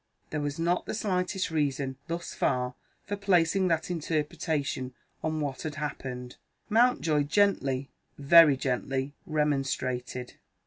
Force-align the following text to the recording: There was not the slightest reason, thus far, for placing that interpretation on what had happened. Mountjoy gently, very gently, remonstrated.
There 0.31 0.41
was 0.41 0.57
not 0.57 0.87
the 0.87 0.95
slightest 0.95 1.51
reason, 1.51 1.95
thus 2.07 2.33
far, 2.33 2.73
for 3.05 3.15
placing 3.15 3.67
that 3.67 3.91
interpretation 3.91 4.95
on 5.21 5.41
what 5.41 5.61
had 5.61 5.75
happened. 5.75 6.37
Mountjoy 6.69 7.21
gently, 7.21 7.91
very 8.17 8.57
gently, 8.57 9.13
remonstrated. 9.27 10.37